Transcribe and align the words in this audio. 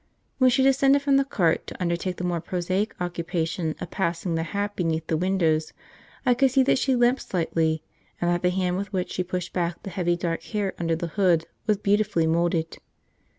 When 0.39 0.49
she 0.49 0.63
descended 0.63 1.03
from 1.03 1.17
the 1.17 1.23
cart 1.23 1.67
to 1.67 1.79
undertake 1.79 2.17
the 2.17 2.23
more 2.23 2.41
prosaic 2.41 2.95
occupation 2.99 3.75
of 3.79 3.91
passing 3.91 4.33
the 4.33 4.41
hat 4.41 4.75
beneath 4.75 5.05
the 5.05 5.15
windows, 5.15 5.73
I 6.25 6.33
could 6.33 6.49
see 6.49 6.63
that 6.63 6.79
she 6.79 6.95
limped 6.95 7.21
slightly, 7.21 7.83
and 8.19 8.27
that 8.31 8.41
the 8.41 8.49
hand 8.49 8.77
with 8.77 8.91
which 8.91 9.11
she 9.11 9.23
pushed 9.23 9.53
back 9.53 9.83
the 9.83 9.91
heavy 9.91 10.17
dark 10.17 10.41
hair 10.41 10.73
under 10.79 10.95
the 10.95 11.05
hood 11.09 11.45
was 11.67 11.77
beautifully 11.77 12.25
moulded. 12.25 12.79